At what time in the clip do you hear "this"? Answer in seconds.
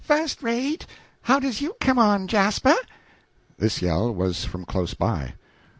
3.59-3.83